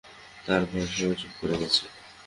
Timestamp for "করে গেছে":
1.39-1.83